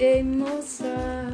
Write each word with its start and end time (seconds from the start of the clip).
Ei 0.00 0.24
moça, 0.24 1.32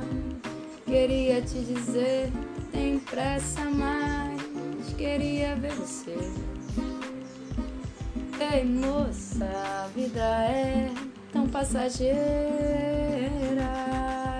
queria 0.84 1.40
te 1.40 1.60
dizer, 1.60 2.30
tem 2.70 2.98
pressa, 2.98 3.64
mas 3.64 4.92
queria 4.98 5.56
ver 5.56 5.72
você. 5.72 6.18
Ei 8.52 8.62
moça, 8.62 9.46
a 9.46 9.88
vida 9.94 10.20
é 10.20 10.90
tão 11.32 11.48
passageira. 11.48 12.10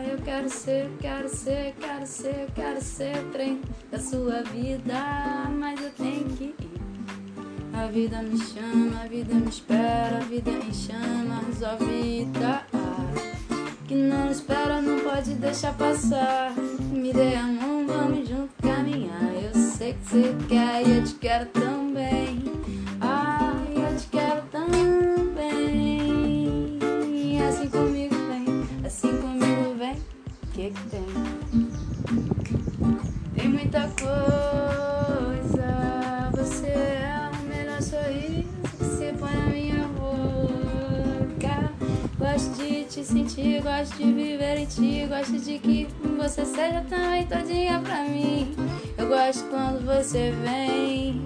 Eu 0.07 0.19
quero 0.19 0.51
ser, 0.51 0.91
quero 1.01 1.29
ser, 1.31 1.75
quero 1.81 2.07
ser, 2.07 2.47
quero 2.55 2.83
ser 2.83 3.25
trem 3.33 3.63
da 3.91 3.99
sua 3.99 4.43
vida, 4.43 5.49
mas 5.59 5.83
eu 5.83 5.91
tenho 5.93 6.29
que 6.37 6.45
ir. 6.45 6.81
A 7.73 7.87
vida 7.87 8.21
me 8.21 8.39
chama, 8.39 9.03
a 9.03 9.09
vida 9.09 9.35
me 9.35 9.49
espera, 9.49 10.19
a 10.19 10.25
vida 10.25 10.51
em 10.51 10.75
chamas, 10.75 11.63
a 11.63 11.77
vida 11.77 12.67
espera, 14.31 14.81
não 14.81 15.01
pode 15.01 15.35
deixar 15.35 15.73
passar. 15.75 16.53
Me 16.93 17.13
dê 17.13 17.35
a 17.35 17.43
mão, 17.43 17.87
vamos 17.87 18.29
junto 18.29 18.51
caminhar. 18.63 19.35
Eu 19.43 19.55
sei 19.55 19.95
que 19.95 20.05
você 20.05 20.37
quer 20.49 20.87
e 20.87 20.97
eu 20.99 21.05
te 21.05 21.15
quero 21.15 21.47
também. 21.47 22.45
Ai, 23.01 23.75
eu 23.77 23.97
te 23.97 24.07
quero 24.09 24.43
também. 24.51 24.71
Assim 27.49 27.69
comigo 27.69 28.15
vem, 28.15 28.47
assim 28.87 29.17
comigo 29.19 29.75
vem. 29.79 29.95
O 29.95 30.47
que 30.53 30.71
que 30.71 30.83
tem? 30.91 31.07
Tem 33.35 33.49
muita 33.49 33.89
coisa. 33.99 35.69
Você 36.37 36.69
é 36.69 37.31
o 37.33 37.37
melhor 37.47 37.83
sorriso 37.83 38.49
que 38.79 38.85
se 38.85 39.13
põe 39.19 39.35
na 39.35 39.47
minha 39.47 39.89
boca. 39.89 41.55
Gosto 42.19 42.51
de 42.63 42.70
te 43.01 43.07
sentir, 43.07 43.63
gosto 43.63 43.97
de 43.97 44.13
viver 44.13 44.59
em 44.59 44.67
ti. 44.67 45.07
Gosto 45.07 45.39
de 45.39 45.59
que 45.59 45.89
você 46.19 46.45
seja 46.45 46.85
também 46.89 47.27
todinha 47.27 47.81
pra 47.81 48.05
mim. 48.05 48.55
Eu 48.99 49.09
gosto 49.09 49.49
quando 49.49 49.85
você 49.85 50.33
vem, 50.45 51.23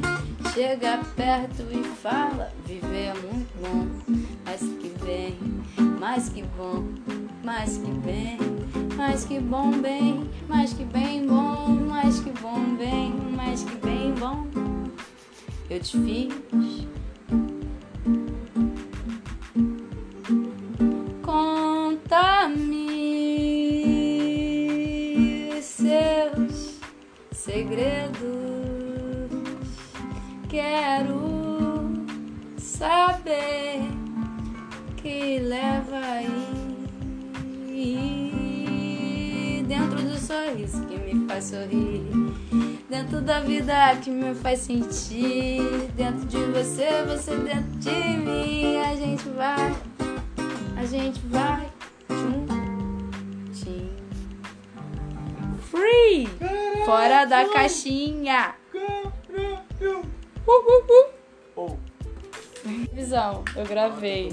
chega 0.53 1.01
perto 1.17 1.63
e 1.71 1.83
fala. 1.83 2.53
Viver 2.65 3.07
é 3.07 3.15
muito 3.15 3.51
bom, 3.61 3.87
mas 4.45 4.61
que 4.61 4.93
bem, 5.05 5.37
mais 5.99 6.29
que 6.29 6.43
bom, 6.57 6.85
mais 7.43 7.77
que 7.77 7.91
bem, 7.91 8.39
mais 8.97 9.25
que 9.25 9.41
bom, 9.41 9.73
bem, 9.73 10.31
mais 10.49 10.73
que 10.73 10.85
bem 10.85 11.27
bom, 11.27 11.69
mais 11.89 12.21
que 12.21 12.31
bom, 12.41 12.77
bem, 12.77 13.13
mais 13.35 13.65
que 13.65 13.75
bem 13.77 14.15
bom. 14.15 14.47
Eu 15.69 15.81
te 15.81 15.99
fiz. 15.99 17.04
Segredos. 27.45 28.25
Quero 30.49 31.93
saber 32.57 33.83
que 34.97 35.41
leva 35.41 35.99
aí 35.99 36.33
dentro 39.69 40.01
do 40.03 40.17
sorriso 40.19 40.87
que 40.87 40.97
me 40.97 41.27
faz 41.29 41.45
sorrir, 41.45 42.03
dentro 42.89 43.21
da 43.21 43.41
vida 43.41 43.95
que 44.03 44.09
me 44.09 44.35
faz 44.35 44.61
sentir, 44.61 45.91
dentro 45.95 46.25
de 46.25 46.39
você, 46.47 47.05
você 47.07 47.37
dentro 47.37 47.79
de 47.79 47.91
mim, 47.91 48.79
a 48.79 48.97
gente 48.97 49.29
vai, 49.31 49.77
a 50.79 50.87
gente 50.87 51.21
vai 51.27 51.69
juntinho. 52.09 52.55
Free! 55.61 56.29
Fora 56.85 57.25
da 57.25 57.49
caixinha! 57.49 58.55
Uh, 58.75 59.09
uh, 59.87 60.03
uh. 60.03 61.11
Oh. 61.57 61.77
Visão, 62.93 63.43
eu 63.57 63.65
gravei. 63.65 64.31